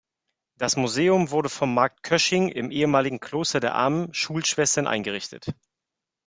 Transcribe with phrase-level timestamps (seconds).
[0.57, 5.53] Das Museum wurde vom Markt Kösching im ehemaligen Kloster der Armen Schulschwestern eingerichtet.